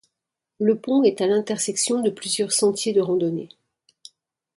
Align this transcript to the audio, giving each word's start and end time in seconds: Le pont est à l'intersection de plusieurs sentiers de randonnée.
Le 0.59 0.79
pont 0.79 1.03
est 1.03 1.21
à 1.21 1.27
l'intersection 1.27 2.01
de 2.01 2.09
plusieurs 2.09 2.51
sentiers 2.53 2.91
de 2.91 3.01
randonnée. 3.01 3.49